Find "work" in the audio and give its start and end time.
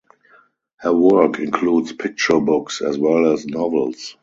0.95-1.37